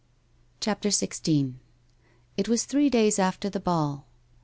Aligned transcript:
'CHAPTER 0.61 0.89
XVI 0.89 1.57
It 2.35 2.47
was 2.49 2.65
three 2.65 2.89
days 2.89 3.19
after 3.19 3.51
the 3.51 3.59
ball. 3.59 4.07